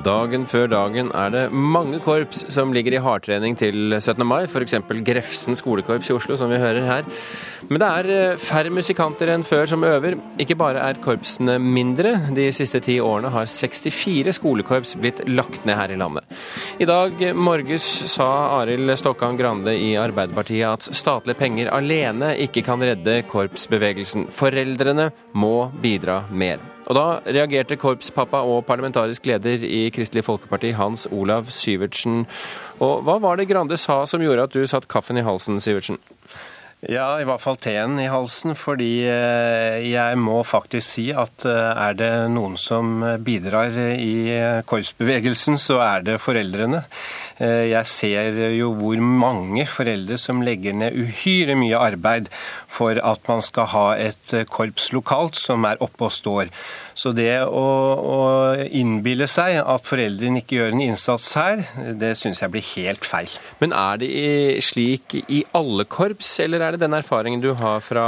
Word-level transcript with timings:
Dagen 0.00 0.46
før 0.48 0.68
dagen 0.70 1.10
er 1.12 1.32
det 1.34 1.40
mange 1.52 1.98
korps 2.00 2.46
som 2.52 2.70
ligger 2.72 2.94
i 2.96 3.00
hardtrening 3.04 3.56
til 3.58 3.92
17. 3.98 4.22
mai, 4.24 4.46
f.eks. 4.46 4.78
Grefsen 5.04 5.58
skolekorps 5.58 6.08
i 6.08 6.14
Oslo, 6.16 6.38
som 6.40 6.48
vi 6.48 6.60
hører 6.62 6.86
her. 6.88 7.08
Men 7.68 7.82
det 7.82 7.88
er 7.88 8.08
eh, 8.14 8.40
færre 8.40 8.72
musikanter 8.72 9.32
enn 9.34 9.44
før 9.44 9.68
som 9.68 9.84
øver. 9.84 10.16
Ikke 10.40 10.56
bare 10.56 10.80
er 10.86 11.02
korpsene 11.04 11.58
mindre, 11.60 12.14
de 12.32 12.48
siste 12.54 12.80
ti 12.86 12.96
årene 13.02 13.32
har 13.34 13.50
64 13.50 14.38
skolekorps 14.38 14.96
blitt 15.00 15.24
lagt 15.28 15.68
ned 15.68 15.76
her 15.76 15.92
i 15.92 16.00
landet. 16.00 16.24
I 16.80 16.88
dag 16.88 17.20
morges 17.36 17.84
sa 18.14 18.30
Arild 18.62 18.96
Stokkan 19.02 19.36
Grande 19.36 19.76
i 19.76 19.92
Arbeiderpartiet 20.00 20.68
at 20.70 20.90
statlige 20.96 21.42
penger 21.42 21.74
alene 21.76 22.32
ikke 22.46 22.64
kan 22.64 22.80
redde 22.80 23.20
korpsbevegelsen. 23.28 24.30
Foreldrene 24.32 25.10
må 25.36 25.56
bidra 25.82 26.22
mer. 26.32 26.69
Og 26.88 26.96
da 26.96 27.04
reagerte 27.26 27.76
korpspappa 27.76 28.40
og 28.46 28.64
parlamentarisk 28.68 29.26
leder 29.28 29.64
i 29.66 29.82
Kristelig 29.94 30.24
Folkeparti, 30.24 30.72
Hans 30.78 31.06
Olav 31.12 31.50
Syvertsen. 31.52 32.24
Og 32.80 33.04
hva 33.04 33.18
var 33.20 33.36
det 33.36 33.50
Grande 33.50 33.76
sa 33.80 34.02
som 34.08 34.24
gjorde 34.24 34.48
at 34.48 34.56
du 34.56 34.64
satt 34.66 34.88
kaffen 34.90 35.20
i 35.20 35.26
halsen, 35.26 35.60
Syvertsen? 35.60 36.00
Ja, 36.88 37.18
i 37.20 37.26
hvert 37.28 37.42
fall 37.42 37.58
teen 37.60 37.98
i 38.00 38.06
halsen, 38.08 38.54
fordi 38.56 39.02
eh, 39.04 39.82
jeg 39.84 40.16
må 40.16 40.38
faktisk 40.48 40.86
si 40.86 41.10
at 41.12 41.44
eh, 41.44 41.72
er 41.76 41.98
det 41.98 42.08
noen 42.32 42.56
som 42.56 43.02
bidrar 43.20 43.76
i 43.92 44.62
korpsbevegelsen, 44.64 45.60
så 45.60 45.76
er 45.84 46.06
det 46.06 46.16
foreldrene. 46.24 46.80
Eh, 47.36 47.66
jeg 47.74 47.84
ser 47.88 48.40
jo 48.56 48.70
hvor 48.78 48.96
mange 49.04 49.66
foreldre 49.68 50.16
som 50.20 50.40
legger 50.40 50.78
ned 50.80 50.96
uhyre 50.96 51.58
mye 51.60 51.76
arbeid 51.76 52.32
for 52.64 52.96
at 52.96 53.28
man 53.28 53.44
skal 53.44 53.68
ha 53.74 53.86
et 54.00 54.34
korps 54.48 54.88
lokalt 54.96 55.36
som 55.36 55.68
er 55.68 55.84
oppe 55.84 56.08
og 56.08 56.16
står. 56.16 56.48
Så 57.00 57.12
det 57.16 57.42
å, 57.44 57.66
å 57.96 58.18
innbille 58.76 59.28
seg 59.30 59.56
at 59.60 59.86
foreldrene 59.88 60.42
ikke 60.42 60.58
gjør 60.58 60.74
en 60.74 60.82
innsats 60.84 61.28
her, 61.38 61.62
det 61.96 62.12
syns 62.20 62.42
jeg 62.42 62.52
blir 62.52 62.66
helt 62.74 63.08
feil. 63.08 63.32
Men 63.62 63.72
er 63.76 64.00
det 64.02 64.10
slik 64.66 65.16
i 65.22 65.40
alle 65.56 65.86
korps, 65.88 66.34
eller 66.44 66.66
er 66.66 66.69
det 66.74 66.82
den 66.82 66.96
erfaringen 66.96 67.42
du 67.42 67.52
har 67.58 67.82
fra 67.84 68.04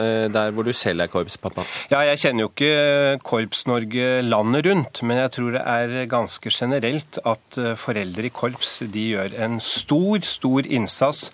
eh, 0.00 0.26
der 0.32 0.52
hvor 0.54 0.66
du 0.66 0.72
selv 0.76 1.04
er 1.04 1.10
korpspappa? 1.12 1.64
Ja, 1.92 2.02
jeg 2.08 2.20
kjenner 2.22 2.46
jo 2.46 2.52
ikke 2.52 3.22
Korps-Norge 3.26 4.22
landet 4.26 4.68
rundt, 4.68 5.02
men 5.06 5.22
jeg 5.22 5.34
tror 5.36 5.56
det 5.56 5.64
er 5.64 6.10
ganske 6.10 6.52
generelt 6.52 7.20
at 7.24 7.60
eh, 7.60 7.74
foreldre 7.78 8.28
i 8.28 8.34
korps 8.34 8.80
de 8.92 9.08
gjør 9.14 9.36
en 9.44 9.60
stor, 9.64 10.22
stor 10.26 10.68
innsats 10.68 11.28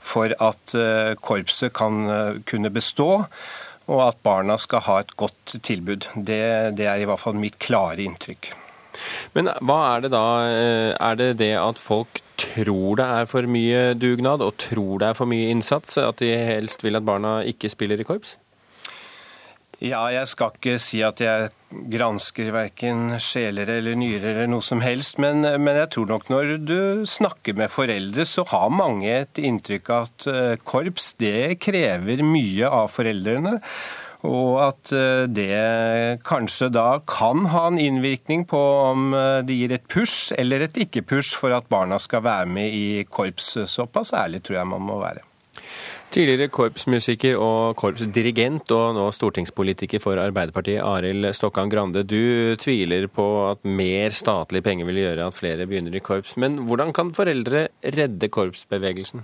for 0.00 0.32
at 0.40 0.76
eh, 0.78 1.16
korpset 1.20 1.74
kan 1.76 2.06
kunne 2.48 2.72
bestå 2.72 3.10
og 3.90 4.00
at 4.04 4.20
barna 4.22 4.54
skal 4.60 4.84
ha 4.86 5.00
et 5.02 5.14
godt 5.18 5.56
tilbud. 5.66 6.06
Det, 6.14 6.42
det 6.78 6.86
er 6.86 7.02
i 7.02 7.08
hvert 7.10 7.20
fall 7.20 7.38
mitt 7.38 7.58
klare 7.62 8.04
inntrykk. 8.04 8.52
Men 9.36 9.50
hva 9.60 9.78
er 9.94 10.04
det 10.04 10.12
da? 10.14 10.26
Eh, 10.50 10.90
er 10.96 11.18
det 11.20 11.30
det 11.40 11.54
at 11.60 11.80
folk 11.80 12.22
tror 12.40 13.00
det 13.00 13.08
er 13.20 13.26
for 13.30 13.48
mye 13.50 13.90
dugnad 13.98 14.44
og 14.44 14.56
tror 14.62 15.00
det 15.00 15.10
er 15.10 15.18
for 15.18 15.30
mye 15.30 15.50
innsats? 15.52 15.98
At 16.00 16.22
de 16.22 16.30
helst 16.34 16.84
vil 16.86 16.98
at 16.98 17.06
barna 17.06 17.40
ikke 17.48 17.72
spiller 17.72 18.00
i 18.00 18.08
korps? 18.08 18.36
Ja, 19.80 20.02
jeg 20.12 20.28
skal 20.28 20.52
ikke 20.58 20.74
si 20.82 20.98
at 21.00 21.22
jeg 21.24 21.46
gransker 21.88 22.50
verken 22.52 23.14
sjeler 23.22 23.70
eller 23.78 23.96
nyrer 23.96 24.34
eller 24.34 24.50
noe 24.52 24.64
som 24.64 24.82
helst, 24.84 25.16
men, 25.22 25.40
men, 25.40 25.78
jeg 25.78 25.88
tror 25.94 26.10
nok 26.10 26.26
når 26.28 26.50
du 26.68 26.80
snakker 27.08 27.56
med 27.56 27.72
foreldre, 27.72 28.26
så 28.28 28.44
har 28.50 28.68
mange 28.76 29.08
et 29.08 29.40
inntrykk 29.40 29.88
av 29.96 30.10
at 30.10 30.26
eh, 30.28 30.60
korps 30.68 31.14
det 31.22 31.56
krever 31.64 32.20
mye 32.20 32.68
av 32.68 32.92
foreldrene. 32.92 33.54
Og 34.28 34.58
at 34.60 34.92
eh, 34.92 35.24
det 35.32 36.20
kanskje 36.28 36.68
da 36.74 37.00
kan 37.08 37.46
ha 37.52 37.66
en 37.70 37.80
innvirkning 37.80 38.44
på 38.50 38.60
om 38.90 39.14
eh, 39.16 39.40
det 39.46 39.56
gir 39.56 39.72
et 39.76 39.88
push 39.88 40.34
eller 40.36 40.66
et 40.66 40.76
ikke-push 40.84 41.38
for 41.40 41.56
at 41.56 41.70
barna 41.72 41.98
skal 42.02 42.26
være 42.26 42.50
med 42.52 42.76
i 42.76 42.86
korps. 43.08 43.54
Såpass 43.70 44.12
ærlig 44.12 44.42
tror 44.44 44.60
jeg 44.60 44.72
man 44.74 44.84
må 44.90 45.00
være. 45.00 45.24
Tidligere 46.10 46.50
korpsmusiker 46.50 47.38
og 47.38 47.76
korpsdirigent, 47.78 48.72
og 48.74 48.96
nå 48.96 49.04
stortingspolitiker 49.14 50.02
for 50.02 50.18
Arbeiderpartiet, 50.18 50.82
Arild 50.82 51.28
Stokkan 51.38 51.70
Grande. 51.70 52.02
Du 52.02 52.56
tviler 52.58 53.06
på 53.06 53.26
at 53.46 53.62
mer 53.62 54.10
statlige 54.10 54.66
penger 54.66 54.90
vil 54.90 55.04
gjøre 55.04 55.28
at 55.30 55.36
flere 55.38 55.68
begynner 55.70 55.94
i 55.94 56.02
korps. 56.02 56.34
Men 56.34 56.64
hvordan 56.66 56.90
kan 56.96 57.14
foreldre 57.14 57.68
redde 57.94 58.26
korpsbevegelsen? 58.26 59.22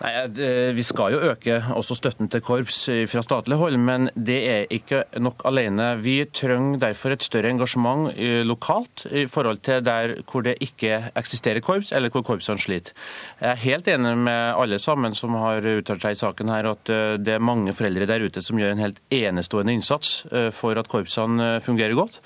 Nei, 0.00 0.72
Vi 0.72 0.84
skal 0.86 1.12
jo 1.12 1.20
øke 1.28 1.58
også 1.76 1.94
støtten 1.98 2.30
til 2.32 2.40
korps 2.40 2.86
fra 3.10 3.20
statlig 3.24 3.58
hold, 3.60 3.76
men 3.76 4.08
det 4.16 4.38
er 4.48 4.70
ikke 4.72 5.02
nok 5.20 5.42
alene. 5.44 5.90
Vi 6.00 6.22
trenger 6.32 6.80
derfor 6.80 7.12
et 7.12 7.26
større 7.26 7.50
engasjement 7.52 8.08
eh, 8.14 8.40
lokalt 8.46 9.04
i 9.12 9.26
forhold 9.28 9.60
til 9.66 9.82
der 9.84 10.14
hvor 10.30 10.46
det 10.46 10.56
ikke 10.64 11.10
eksisterer 11.20 11.60
korps, 11.60 11.92
eller 11.92 12.08
hvor 12.08 12.24
korpsene 12.24 12.62
sliter. 12.62 12.96
Jeg 13.42 13.50
er 13.50 13.60
helt 13.66 13.90
enig 13.92 14.14
med 14.24 14.54
alle 14.54 14.78
sammen 14.80 15.14
som 15.14 15.36
har 15.36 15.68
uttalt 15.68 16.06
seg 16.06 16.16
i 16.16 16.20
saken 16.22 16.54
her, 16.54 16.70
at 16.72 16.94
eh, 16.94 17.18
det 17.20 17.36
er 17.36 17.44
mange 17.44 17.76
foreldre 17.76 18.08
der 18.08 18.24
ute 18.24 18.40
som 18.44 18.56
gjør 18.60 18.72
en 18.72 18.84
helt 18.86 19.02
enestående 19.12 19.76
innsats 19.76 20.24
eh, 20.32 20.48
for 20.48 20.80
at 20.80 20.88
korpsene 20.88 21.58
fungerer 21.60 21.94
godt. 21.98 22.20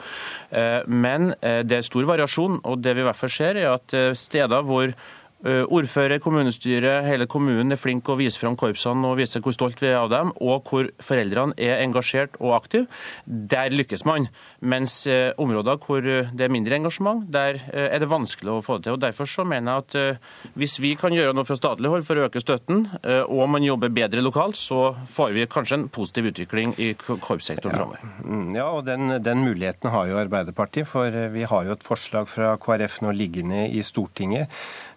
Men 0.87 1.33
det 1.41 1.77
er 1.77 1.85
stor 1.87 2.07
variasjon, 2.07 2.61
og 2.63 2.83
det 2.85 2.93
vi 2.95 3.03
i 3.03 3.07
hvert 3.07 3.19
fall 3.19 3.33
ser, 3.33 3.59
er 3.59 3.75
at 3.75 3.95
steder 4.19 4.63
hvor 4.67 4.93
Eh, 4.93 5.24
ordfører, 5.45 6.21
kommunestyre, 6.25 7.03
hele 7.05 7.27
kommunen 7.29 7.75
er 7.75 7.81
flink 7.81 8.09
å 8.09 8.17
vise 8.17 8.41
fram 8.41 8.57
korpsene 8.57 9.11
og 9.11 9.19
vise 9.19 9.43
hvor 9.45 9.53
stolt 9.53 9.83
vi 9.83 9.91
er 9.91 9.99
av 10.01 10.09
dem, 10.13 10.33
og 10.41 10.71
hvor 10.71 10.89
foreldrene 11.05 11.53
er 11.61 11.83
engasjert 11.85 12.39
og 12.41 12.55
aktive. 12.57 12.89
Der 13.27 13.75
lykkes 13.75 14.07
man. 14.09 14.31
Mens 14.65 15.03
eh, 15.11 15.33
områder 15.41 15.81
hvor 15.85 16.01
det 16.05 16.47
er 16.47 16.53
mindre 16.53 16.79
engasjement, 16.79 17.27
der 17.33 17.59
eh, 17.61 17.91
er 17.91 18.01
det 18.01 18.09
vanskelig 18.09 18.55
å 18.55 18.63
få 18.65 18.79
det 18.79 18.89
til. 18.89 18.97
Og 18.97 19.03
Derfor 19.05 19.29
så 19.29 19.45
mener 19.49 19.75
jeg 19.75 19.85
at 19.85 20.55
hvis 20.57 20.79
vi 20.81 20.95
kan 20.97 21.13
gjøre 21.13 21.35
noe 21.37 21.45
fra 21.45 21.59
statlig 21.59 21.93
hold 21.93 22.07
for 22.09 22.19
å 22.19 22.27
øke 22.29 22.41
støtten, 22.41 22.87
og 23.05 23.45
man 23.51 23.65
jobber 23.65 23.93
bedre 23.93 24.23
lokalt, 24.25 24.57
så 24.57 24.95
får 25.11 25.35
vi 25.37 25.47
kanskje 25.51 25.77
en 25.77 25.87
positiv 25.93 26.31
utvikling 26.31 26.73
i 26.81 26.91
korpssektoren 26.97 27.75
framover. 27.75 28.01
Ja. 28.25 28.41
ja, 28.57 28.67
og 28.79 28.85
den, 28.89 29.19
den 29.25 29.45
muligheten 29.45 29.93
har 29.93 30.09
jo 30.09 30.19
Arbeiderpartiet, 30.23 30.89
for 30.89 31.15
vi 31.35 31.45
har 31.49 31.69
jo 31.69 31.77
et 31.77 31.85
forslag 31.85 32.31
fra 32.31 32.55
KrF 32.61 33.03
nå 33.05 33.13
liggende 33.17 33.67
i 33.69 33.85
Stortinget 33.85 34.53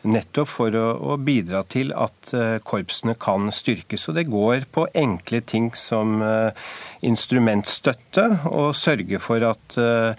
nettopp 0.08 0.37
for 0.46 0.76
å, 0.78 0.86
å 1.14 1.18
bidra 1.18 1.64
til 1.66 1.94
at 1.96 2.34
uh, 2.36 2.60
korpsene 2.62 3.16
kan 3.18 3.50
styrkes. 3.54 4.10
Og 4.10 4.20
det 4.20 4.28
går 4.30 4.68
på 4.72 4.86
enkle 4.94 5.42
ting 5.42 5.72
som 5.74 6.20
uh, 6.22 6.52
instrumentstøtte, 7.02 8.28
og 8.52 8.76
sørge 8.78 9.22
for 9.24 9.48
at 9.48 9.78
Eh, 9.78 10.16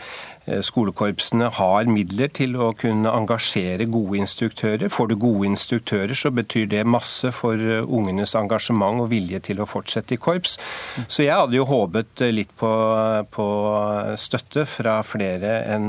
skolekorpsene 0.64 1.50
har 1.58 1.88
midler 1.90 2.30
til 2.34 2.56
å 2.58 2.70
kunne 2.78 3.12
engasjere 3.12 3.88
gode 3.90 4.20
instruktører. 4.22 4.88
Får 4.92 5.10
du 5.10 5.16
gode 5.20 5.48
instruktører, 5.50 6.14
så 6.16 6.32
betyr 6.34 6.68
det 6.70 6.84
masse 6.88 7.32
for 7.34 7.58
eh, 7.58 7.84
ungenes 7.84 8.34
engasjement 8.38 9.02
og 9.04 9.10
vilje 9.12 9.40
til 9.50 9.62
å 9.62 9.68
fortsette 9.68 10.16
i 10.16 10.20
korps. 10.20 10.56
Så 11.06 11.24
jeg 11.24 11.36
hadde 11.36 11.58
jo 11.58 11.66
håpet 11.68 12.24
eh, 12.24 12.34
litt 12.34 12.54
på, 12.58 12.70
på 13.34 13.48
støtte 14.20 14.66
fra 14.68 14.98
flere 15.06 15.58
enn 15.74 15.88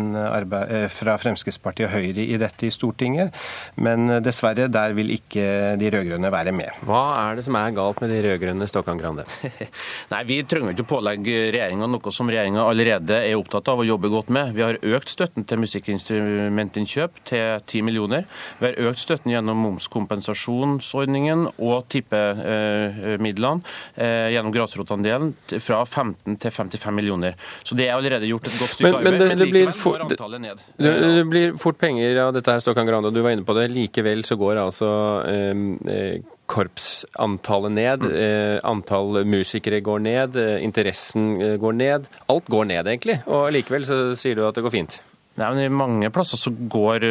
fra 0.93 1.15
Fremskrittspartiet 1.19 1.87
og 1.89 1.95
Høyre 1.95 2.23
i 2.23 2.37
dette 2.39 2.67
i 2.67 2.73
Stortinget, 2.73 3.35
men 3.81 4.19
dessverre, 4.23 4.67
der 4.71 4.95
vil 4.97 5.11
ikke 5.13 5.75
de 5.79 5.91
rød-grønne 5.93 6.31
være 6.33 6.53
med. 6.55 6.81
Hva 6.87 7.03
er 7.23 7.39
det 7.39 7.45
som 7.47 7.57
er 7.59 7.75
galt 7.75 8.01
med 8.03 8.13
de 8.13 8.21
rød-grønne, 8.25 8.67
Stokkan 8.69 8.99
Grande? 8.99 9.25
Nei, 10.13 10.23
Vi 10.29 10.39
trenger 10.49 10.75
ikke 10.75 10.87
pålegge 10.89 11.49
regjeringa 11.53 11.89
noe 11.89 12.13
som 12.13 12.29
regjeringa 12.29 12.65
allerede 12.69 13.21
er 13.25 13.37
opptatt 13.39 13.71
av 13.71 13.81
å 13.81 13.87
jobbe 13.87 14.11
godt 14.11 14.31
med. 14.33 14.48
Vi 14.55 14.63
har 14.63 14.79
økt 14.81 15.11
støtten 15.11 15.45
til 15.47 15.61
musikkinstrumentinnkjøp 15.63 17.19
til 17.29 17.63
10 17.65 17.81
millioner. 17.87 18.25
Vi 18.59 18.69
har 18.69 18.89
økt 18.89 19.01
støtten 19.01 19.33
gjennom 19.33 19.59
momskompensasjonsordningen 19.65 21.45
og 21.57 21.89
tippemidlene 21.91 23.61
eh, 23.95 24.29
gjennom 24.35 24.53
grasrotandelen 24.55 25.33
fra 25.59 25.83
15 25.85 26.39
til 26.41 26.55
55 26.55 26.95
millioner. 26.95 27.37
Så 27.63 27.77
det 27.77 27.89
er 27.89 27.97
allerede 27.97 28.29
gjort 28.29 28.49
et 28.49 28.59
godt 28.59 28.75
stykke 28.77 28.93
men, 28.95 29.03
men 29.05 29.19
det, 29.19 29.29
men 29.29 29.43
likevel 29.43 29.71
går 29.83 30.07
antallet 30.07 30.45
ned. 30.47 30.65
Det, 30.77 30.95
det, 31.19 31.27
blir 31.29 31.55
fort 31.61 31.79
penger 31.81 32.23
av 32.25 32.33
dette 32.35 32.55
her, 32.55 32.63
Stokkan 32.63 32.89
Grande, 32.89 33.11
og 33.11 33.15
du 33.15 33.23
var 33.25 33.35
inne 33.35 33.47
på 33.47 33.55
det. 33.57 33.69
Likevel 33.73 34.25
så 34.27 34.39
går 34.39 34.63
altså 34.65 34.91
eh, 35.29 35.55
eh 35.93 36.35
korpsantallet 36.49 37.75
ned, 37.75 38.05
mm. 38.05 38.15
eh, 38.15 38.57
antall 38.67 39.21
musikere 39.29 39.83
går 39.85 40.01
ned, 40.05 40.39
eh, 40.39 40.57
interessen 40.65 41.35
eh, 41.41 41.59
går 41.61 41.77
ned. 41.77 42.09
Alt 42.31 42.49
går 42.49 42.71
ned, 42.71 42.89
egentlig. 42.89 43.21
Og 43.29 43.51
likevel 43.53 43.85
så 43.87 44.01
sier 44.19 44.39
du 44.39 44.47
at 44.47 44.57
det 44.57 44.65
går 44.65 44.75
fint. 44.79 44.99
Nei, 45.39 45.47
men 45.55 45.61
I 45.63 45.71
mange 45.71 46.09
plasser 46.11 46.35
så 46.35 46.51
går 46.51 47.05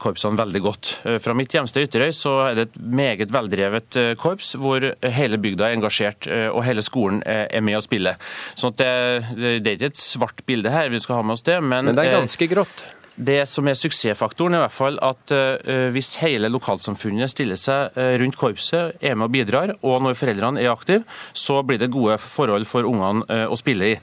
korpsene 0.00 0.38
veldig 0.38 0.60
godt. 0.64 0.92
Fra 1.20 1.34
mitt 1.36 1.52
hjemsted 1.52 1.84
Ytterøy 1.84 2.14
så 2.16 2.32
er 2.46 2.54
det 2.56 2.64
et 2.70 2.78
meget 2.80 3.34
veldrevet 3.34 3.98
korps 4.16 4.54
hvor 4.56 4.86
hele 5.18 5.36
bygda 5.42 5.66
er 5.66 5.76
engasjert 5.76 6.30
og 6.54 6.62
hele 6.64 6.80
skolen 6.86 7.20
er 7.28 7.60
med 7.66 7.76
å 7.76 7.84
spille. 7.84 8.14
Så 8.56 8.70
det, 8.80 8.88
det 9.36 9.58
er 9.60 9.74
ikke 9.74 9.90
et 9.92 10.00
svart 10.00 10.40
bilde 10.48 10.72
her, 10.72 10.88
vi 10.88 11.02
skal 11.04 11.18
ha 11.18 11.26
med 11.26 11.36
oss 11.36 11.44
det. 11.44 11.58
Men, 11.60 11.90
men 11.90 11.98
det 11.98 12.06
er 12.06 12.16
ganske 12.16 12.48
grått? 12.54 12.86
Det 13.16 13.46
som 13.48 13.68
er 13.68 13.76
suksessfaktoren, 13.78 14.54
er 14.54 14.60
i 14.60 14.64
hvert 14.66 14.76
fall 14.76 14.98
at 15.04 15.32
uh, 15.32 15.88
hvis 15.94 16.16
hele 16.20 16.50
lokalsamfunnet 16.52 17.32
stiller 17.32 17.58
seg 17.60 17.96
uh, 17.96 18.12
rundt 18.20 18.36
korpset, 18.36 18.98
er 19.00 19.16
med 19.16 19.30
og 19.30 19.32
bidrar, 19.32 19.72
og 19.80 20.02
når 20.04 20.18
foreldrene 20.20 20.60
er 20.60 20.70
aktive, 20.72 21.06
så 21.32 21.62
blir 21.66 21.80
det 21.80 21.90
gode 21.94 22.18
forhold 22.20 22.68
for 22.68 22.86
ungene 22.88 23.24
uh, 23.30 23.46
å 23.48 23.56
spille 23.58 23.92
i. 23.94 23.96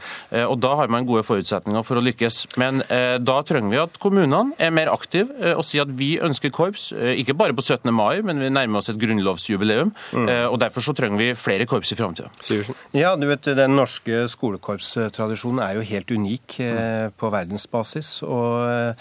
Og 0.44 0.58
Da 0.64 0.74
har 0.80 0.90
man 0.92 1.06
gode 1.06 1.24
forutsetninger 1.28 1.86
for 1.86 2.00
å 2.00 2.04
lykkes. 2.04 2.56
Men 2.62 2.82
da 2.88 3.36
trenger 3.46 3.72
vi 3.72 3.80
at 3.82 3.98
kommunene 4.02 4.56
er 4.62 4.72
mer 4.74 4.90
aktive 4.92 5.54
og 5.54 5.64
sier 5.68 5.86
at 5.86 5.92
vi 5.98 6.16
ønsker 6.24 6.52
korps, 6.54 6.88
ikke 6.94 7.36
bare 7.38 7.56
på 7.56 7.64
17. 7.64 7.90
mai, 7.94 8.22
men 8.26 8.40
vi 8.42 8.50
nærmer 8.54 8.80
oss 8.80 8.90
et 8.92 9.00
grunnlovsjubileum. 9.02 9.92
Mm. 10.14 10.30
og 10.52 10.58
Derfor 10.64 10.86
så 10.86 10.96
trenger 10.98 11.20
vi 11.20 11.30
flere 11.38 11.68
korps 11.70 11.94
i 11.94 11.98
framtida. 12.00 12.32
Ja, 12.96 13.14
du 13.20 13.28
vet, 13.30 13.50
Den 13.58 13.76
norske 13.78 14.24
skolekorpstradisjonen 14.32 15.64
er 15.66 15.78
jo 15.78 15.88
helt 15.92 16.14
unik 16.14 16.58
på 17.20 17.34
verdensbasis. 17.34 18.16
og 18.24 18.96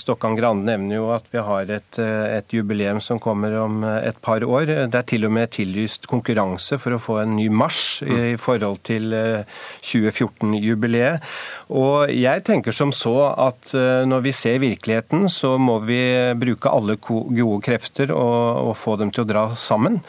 Stokkan 0.00 0.34
Grande 0.34 0.66
nevner 0.66 0.96
jo 0.96 1.10
at 1.14 1.28
vi 1.30 1.38
har 1.46 1.68
et, 1.70 1.98
eh, 2.02 2.38
et, 2.38 2.50
jubileum 2.50 3.00
som 3.00 3.20
kommer 3.22 3.54
om 3.60 3.84
eh, 3.84 4.08
et 4.08 4.18
par 4.22 4.42
år. 4.42 4.66
Det 4.90 4.98
er 4.98 5.06
til 5.06 5.26
og 5.28 5.32
med 5.36 5.52
tillyst 5.54 6.08
konkurranse 6.10 6.78
for 6.80 6.96
å 6.96 7.00
få 7.02 7.20
en 7.22 7.36
ny 7.38 7.46
marsj 7.52 8.02
i 8.02 8.36
forhold 8.40 8.80
til 8.86 9.14
2014-jubileet. 9.86 11.22
Og 11.70 12.10
jeg 12.10 12.44
tenker 12.46 12.74
som 12.74 12.90
så 12.94 13.14
at 13.38 13.72
når 14.10 14.24
vi 14.24 14.32
ser 14.34 14.58
virkeligheten, 14.62 15.28
så 15.30 15.54
må 15.60 15.78
vi 15.86 16.00
bruke 16.38 16.70
alle 16.72 16.96
gode 16.98 17.60
krefter 17.64 18.10
og, 18.14 18.70
og 18.70 18.74
få 18.78 18.96
dem 19.00 19.12
til 19.14 19.24
å 19.24 19.28
dra 19.28 19.44
sammen. 19.58 20.00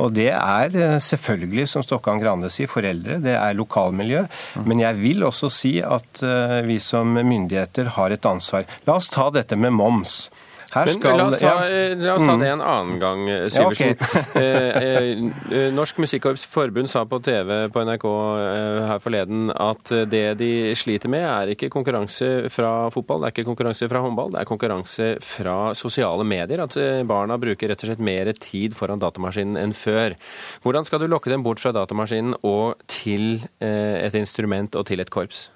Og 0.00 0.14
det 0.16 0.30
er 0.32 1.00
selvfølgelig, 1.02 1.68
som 1.68 1.84
Stokkan 1.84 2.22
Grande 2.22 2.50
sier, 2.52 2.70
foreldre, 2.70 3.20
det 3.24 3.36
er 3.36 3.58
lokalmiljø. 3.58 4.24
Men 4.64 4.84
jeg 4.84 5.00
vil 5.02 5.26
også 5.28 5.52
si 5.52 5.74
at 5.84 6.22
vi 6.66 6.80
som 6.82 7.12
myndigheter 7.18 7.92
har 7.98 8.16
et 8.16 8.30
ansvar. 8.30 8.68
La 8.88 8.96
oss 8.96 9.09
ta 9.10 9.30
dette 9.34 9.58
med 9.58 9.74
moms. 9.76 10.30
Skal, 10.70 11.16
la, 11.18 11.24
oss 11.26 11.38
ta, 11.40 11.66
ja. 11.66 11.94
la 11.98 12.12
oss 12.14 12.22
ta, 12.22 12.36
det 12.38 12.46
en 12.52 12.60
annen 12.62 13.00
gang, 13.02 13.24
Syversen. 13.50 13.96
Okay. 13.96 14.18
Eh, 14.40 15.18
eh, 15.50 15.72
Norsk 15.74 15.98
Musikkorps 16.00 16.44
Forbund 16.48 16.88
sa 16.90 17.02
på 17.08 17.18
TV 17.24 17.66
på 17.72 17.82
NRK 17.84 18.04
eh, 18.06 18.78
her 18.86 19.02
forleden 19.02 19.50
at 19.50 19.90
det 20.10 20.22
de 20.38 20.50
sliter 20.78 21.10
med, 21.10 21.26
er 21.26 21.52
ikke 21.54 21.70
konkurranse 21.72 22.48
fra 22.54 22.88
fotball, 22.94 23.24
det 23.24 23.30
er 23.30 23.34
ikke 23.34 23.48
konkurranse 23.50 23.90
fra 23.90 24.02
håndball, 24.04 24.30
det 24.34 24.42
er 24.44 24.48
konkurranse 24.48 25.10
fra 25.24 25.58
sosiale 25.78 26.24
medier. 26.24 26.62
At 26.62 26.78
barna 27.08 27.38
bruker 27.40 27.72
rett 27.72 27.82
og 27.82 27.90
slett 27.90 28.04
mer 28.06 28.30
tid 28.38 28.76
foran 28.78 29.02
datamaskinen 29.02 29.58
enn 29.60 29.74
før. 29.76 30.14
Hvordan 30.62 30.86
skal 30.86 31.02
du 31.02 31.10
lokke 31.10 31.32
dem 31.32 31.44
bort 31.46 31.62
fra 31.62 31.74
datamaskinen 31.74 32.38
og 32.46 32.78
til 32.90 33.42
et 33.60 34.16
instrument 34.18 34.78
og 34.78 34.86
til 34.88 35.02
et 35.02 35.10
korps? 35.10 35.48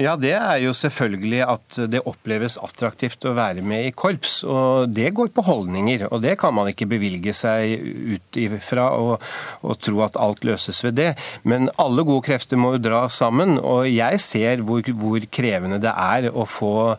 Ja, 0.00 0.14
det 0.20 0.34
er 0.36 0.58
jo 0.64 0.74
selvfølgelig 0.76 1.40
at 1.46 1.78
det 1.90 2.02
oppleves 2.08 2.56
attraktivt 2.62 3.24
å 3.28 3.34
være 3.36 3.62
med 3.64 3.88
i 3.88 3.94
korps. 3.94 4.40
Og 4.46 4.92
det 4.94 5.12
går 5.16 5.32
på 5.34 5.44
holdninger, 5.46 6.06
og 6.10 6.22
det 6.24 6.36
kan 6.40 6.54
man 6.56 6.70
ikke 6.70 6.88
bevilge 6.90 7.34
seg 7.36 7.78
ut 8.14 8.40
ifra 8.40 8.90
og, 8.98 9.24
og 9.62 9.80
tro 9.82 10.04
at 10.06 10.18
alt 10.20 10.44
løses 10.46 10.82
ved 10.86 10.98
det. 11.00 11.10
Men 11.42 11.70
alle 11.80 12.06
gode 12.06 12.26
krefter 12.28 12.60
må 12.60 12.74
jo 12.76 12.84
dra 12.84 13.04
sammen, 13.12 13.58
og 13.58 13.88
jeg 13.90 14.22
ser 14.22 14.64
hvor, 14.66 14.84
hvor 15.00 15.28
krevende 15.34 15.80
det 15.82 15.94
er 15.94 16.30
å 16.30 16.46
få 16.48 16.94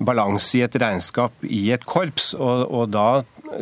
balanse 0.00 0.58
i 0.58 0.64
et 0.64 0.80
regnskap 0.80 1.44
i 1.44 1.68
et 1.74 1.84
korps. 1.88 2.32
og, 2.38 2.66
og 2.70 2.90
da 2.94 3.10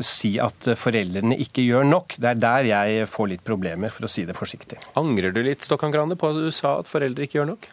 si 0.04 0.34
at 0.42 0.68
foreldrene 0.78 1.36
ikke 1.40 1.64
gjør 1.64 1.86
nok. 1.88 2.16
Det 2.20 2.30
er 2.30 2.40
der 2.42 2.68
jeg 2.68 3.08
får 3.10 3.30
litt 3.32 3.44
problemer, 3.46 3.92
for 3.94 4.06
å 4.06 4.10
si 4.12 4.24
det 4.28 4.36
forsiktig. 4.36 4.80
Angrer 5.00 5.34
du 5.34 5.40
litt 5.44 5.64
Stokkan 5.66 5.94
Grande, 5.94 6.18
på 6.18 6.30
at 6.30 6.40
du 6.40 6.50
sa 6.54 6.78
at 6.82 6.90
foreldre 6.90 7.26
ikke 7.26 7.40
gjør 7.40 7.52
nok? 7.54 7.70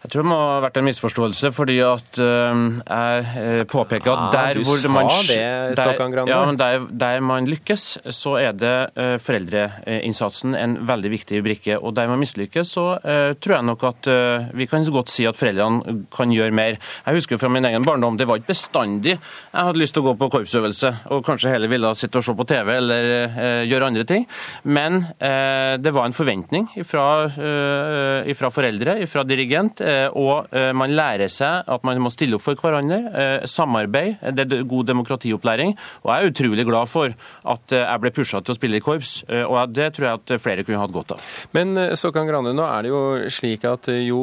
Jeg 0.00 0.14
tror 0.14 0.24
det 0.24 0.30
må 0.30 0.36
ha 0.40 0.60
vært 0.64 0.78
en 0.80 0.86
misforståelse, 0.86 1.50
fordi 1.52 1.74
at 1.84 2.18
uh, 2.24 2.60
jeg 2.80 3.24
eh, 3.36 3.62
påpeker 3.68 4.08
at 4.14 4.32
der 4.32 4.56
der, 4.56 4.60
hvor 4.64 4.84
man, 4.94 5.10
det, 5.28 5.36
der, 5.76 5.90
ja, 6.30 6.38
der, 6.56 6.86
der, 7.02 7.20
man 7.20 7.48
lykkes, 7.48 7.84
så 8.16 8.38
er 8.40 8.54
det 8.56 8.72
uh, 8.96 9.18
foreldreinnsatsen 9.20 10.56
en 10.56 10.78
veldig 10.88 11.10
viktig 11.12 11.42
brikke. 11.44 11.76
Og 11.76 11.92
der 11.98 12.08
man 12.08 12.22
mislykkes, 12.22 12.72
så 12.72 12.86
tror 13.40 13.54
jeg 13.54 13.66
nok 13.66 13.82
at 13.88 14.08
vi 14.56 14.66
kan 14.70 14.84
godt 14.92 15.10
si 15.12 15.24
at 15.28 15.36
foreldrene 15.36 16.06
kan 16.14 16.32
gjøre 16.32 16.54
mer. 16.54 16.78
Jeg 17.04 17.18
husker 17.18 17.40
fra 17.40 17.50
min 17.52 17.66
egen 17.68 17.84
barndom, 17.84 18.16
det 18.16 18.28
var 18.28 18.40
ikke 18.40 18.52
bestandig 18.52 19.16
jeg 19.16 19.66
hadde 19.66 19.80
lyst 19.80 19.94
til 19.96 20.04
å 20.04 20.10
gå 20.10 20.12
på 20.20 20.28
korpsøvelse, 20.32 20.90
og 21.10 21.24
kanskje 21.26 21.50
heller 21.52 21.70
ville 21.70 21.90
sitte 21.98 22.20
og 22.20 22.24
se 22.24 22.34
på 22.38 22.46
TV 22.48 22.70
eller 22.76 23.08
gjøre 23.68 23.88
andre 23.90 24.04
ting. 24.08 24.26
Men 24.64 25.02
det 25.18 25.92
var 25.94 26.06
en 26.06 26.16
forventning 26.16 26.68
fra, 26.86 27.06
foreldre, 28.54 28.96
fra 29.10 29.26
dirigent 29.26 29.82
Eh, 29.89 29.89
og 30.16 30.50
eh, 30.56 30.70
man 30.76 30.92
lærer 30.96 31.30
seg 31.32 31.68
at 31.70 31.84
man 31.86 32.00
må 32.02 32.12
stille 32.12 32.38
opp 32.38 32.44
for 32.44 32.58
hverandre. 32.58 32.98
Eh, 33.10 33.46
samarbeid, 33.50 34.22
det 34.36 34.46
er 34.46 34.64
god 34.68 34.90
demokratiopplæring. 34.90 35.74
Og 36.04 36.12
jeg 36.12 36.22
er 36.22 36.32
utrolig 36.32 36.66
glad 36.68 36.90
for 36.90 37.14
at 37.54 37.76
jeg 37.76 38.02
ble 38.02 38.14
pusha 38.14 38.40
til 38.44 38.54
å 38.54 38.58
spille 38.58 38.80
i 38.80 38.84
korps, 38.84 39.12
og 39.28 39.74
det 39.74 39.90
tror 39.96 40.06
jeg 40.06 40.20
at 40.20 40.42
flere 40.42 40.64
kunne 40.66 40.80
hatt 40.80 40.94
godt 40.94 41.14
av. 41.16 41.28
Men 41.56 41.74
Såkan 41.98 42.28
Grande, 42.28 42.52
nå 42.56 42.64
er 42.66 42.86
det 42.86 42.92
jo 42.92 43.02
slik 43.32 43.64
at 43.68 43.88
jo 44.04 44.20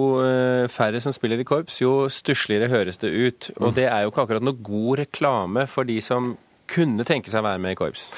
færre 0.71 1.01
som 1.03 1.15
spiller 1.15 1.41
i 1.41 1.47
korps, 1.47 1.79
jo 1.81 2.07
stussligere 2.11 2.69
høres 2.71 3.01
det 3.01 3.11
ut. 3.11 3.49
Og 3.61 3.75
det 3.77 3.87
er 3.89 4.05
jo 4.05 4.13
ikke 4.13 4.27
akkurat 4.27 4.45
noe 4.45 4.59
god 4.61 5.03
reklame 5.03 5.67
for 5.71 5.87
de 5.87 5.99
som 6.03 6.35
kunne 6.71 7.07
tenke 7.07 7.31
seg 7.31 7.43
å 7.43 7.47
være 7.47 7.63
med 7.63 7.75
i 7.75 7.79
korps. 7.79 8.09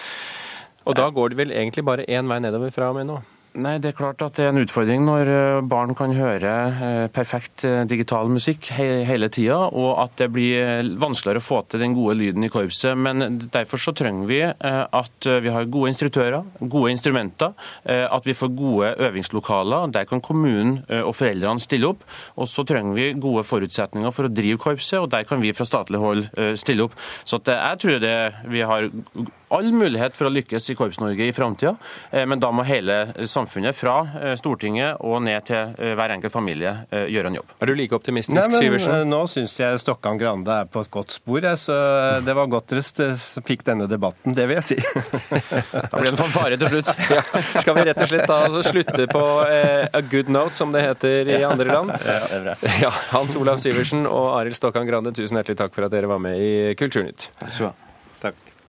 Og 0.90 0.98
da 0.98 1.10
går 1.13 1.31
det 1.31 1.38
vel 1.44 1.51
egentlig 1.54 1.86
bare 1.86 2.07
én 2.10 2.30
vei 2.30 2.40
nedover 2.42 2.74
fra 2.74 2.90
og 2.90 2.98
med 2.98 3.10
nå? 3.12 3.19
Nei, 3.57 3.80
Det 3.81 3.90
er 3.90 3.98
klart 3.98 4.22
at 4.22 4.36
det 4.38 4.44
er 4.46 4.51
en 4.51 4.62
utfordring 4.62 5.01
når 5.07 5.30
eh, 5.34 5.60
barn 5.66 5.96
kan 5.98 6.12
høre 6.13 6.51
eh, 6.69 7.06
perfekt 7.10 7.63
eh, 7.66 7.81
digital 7.90 8.30
musikk 8.30 8.68
hele 8.78 9.30
tida, 9.34 9.57
og 9.74 10.04
at 10.04 10.19
det 10.22 10.28
blir 10.36 10.92
vanskeligere 11.01 11.42
å 11.42 11.46
få 11.48 11.63
til 11.66 11.81
den 11.81 11.96
gode 11.98 12.13
lyden 12.19 12.46
i 12.46 12.51
korpset. 12.54 12.94
Men 12.94 13.40
derfor 13.50 13.81
så 13.81 13.94
trenger 13.98 14.30
vi 14.30 14.40
at 14.46 15.28
vi 15.44 15.50
har 15.54 15.66
gode 15.72 15.90
instruktører, 15.90 16.46
gode 16.60 16.92
instrumenter, 16.94 17.56
at 17.86 18.28
vi 18.28 18.36
får 18.38 18.51
gode 18.57 18.92
øvingslokaler. 19.07 19.90
Der 19.96 20.06
kan 20.10 20.22
kommunen 20.24 20.84
og 21.01 21.13
foreldrene 21.18 21.63
stille 21.63 21.90
opp. 21.90 22.04
Og 22.40 22.50
så 22.50 22.66
trenger 22.68 22.96
vi 22.98 23.07
gode 23.22 23.46
forutsetninger 23.48 24.13
for 24.16 24.28
å 24.28 24.34
drive 24.34 24.60
korpset, 24.62 25.00
og 25.01 25.10
der 25.13 25.25
kan 25.30 25.42
vi 25.42 25.54
fra 25.56 25.68
statlig 25.68 26.01
hold 26.01 26.25
stille 26.60 26.88
opp. 26.88 26.98
Så 27.28 27.42
jeg 27.46 27.81
tror 27.81 28.01
det 28.04 28.16
vi 28.51 28.63
har 28.68 28.90
all 29.50 29.72
mulighet 29.74 30.18
for 30.18 30.30
å 30.30 30.34
lykkes 30.34 30.69
i 30.69 30.78
Korps-Norge 30.78 31.30
i 31.30 31.36
framtida, 31.36 31.75
men 32.30 32.42
da 32.42 32.51
må 32.54 32.68
hele 32.68 33.01
samfunnet, 33.18 33.38
fra 33.47 33.95
eh, 34.21 34.36
Stortinget 34.39 35.00
og 35.06 35.21
ned 35.24 35.45
til 35.47 35.75
eh, 35.77 35.94
hver 35.95 36.15
enkelt 36.15 36.33
familie, 36.33 36.74
gjøre 36.89 37.30
en 37.30 37.38
jobb. 37.39 37.53
Er 37.62 37.69
du 37.69 37.75
like 37.77 37.95
optimistisk, 37.95 38.36
Nei, 38.36 38.47
men, 38.51 38.63
Syversen? 38.63 39.09
Nå 39.09 39.21
syns 39.31 39.56
jeg 39.59 39.80
Stokkan 39.81 40.19
Grande 40.19 40.62
er 40.63 40.69
på 40.69 40.83
et 40.83 40.91
godt 40.91 41.13
spor, 41.15 41.45
så 41.59 41.75
det 42.25 42.36
var 42.36 42.50
godt 42.51 42.74
dere 42.74 43.15
fikk 43.45 43.63
denne 43.68 43.88
debatten. 43.89 44.36
Det 44.36 44.47
vil 44.50 44.59
jeg 44.59 44.68
si. 44.69 44.77
da 45.71 45.89
blir 45.94 46.09
det 46.09 46.13
en 46.13 46.19
fanfare 46.19 46.59
til 46.59 46.74
slutt. 46.74 46.91
ja. 47.15 47.24
Skal 47.59 47.77
vi 47.77 47.86
rett 47.89 48.03
og 48.03 48.12
slett 48.12 48.27
da 48.30 48.39
altså 48.47 48.63
slutte 48.65 49.07
på 49.12 49.25
eh, 49.47 49.88
a 49.94 50.03
good 50.12 50.31
note, 50.33 50.57
som 50.57 50.74
det 50.75 50.86
heter 50.86 51.33
i 51.38 51.41
andre 51.47 51.69
land? 51.71 51.95
Ja, 52.09 52.21
det 52.25 52.38
er 52.39 52.45
bra. 52.47 52.71
Ja, 52.81 52.89
Hans 53.12 53.36
Olav 53.38 53.59
Syversen 53.62 54.07
og 54.09 54.31
Arild 54.39 54.57
Stokkan 54.57 54.88
Grande, 54.89 55.13
tusen 55.15 55.38
hjertelig 55.39 55.59
takk 55.59 55.75
for 55.75 55.86
at 55.86 55.94
dere 55.94 56.09
var 56.09 56.21
med 56.24 56.39
i 56.41 56.74
Kulturnytt. 56.79 57.29
Takk 57.39 57.53
skal 57.53 57.69
du 57.69 57.72
ha. 57.72 57.88